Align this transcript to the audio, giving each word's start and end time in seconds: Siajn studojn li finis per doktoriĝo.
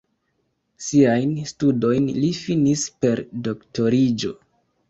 Siajn 0.85 1.35
studojn 1.51 2.09
li 2.23 2.31
finis 2.39 2.89
per 3.07 3.23
doktoriĝo. 3.49 4.35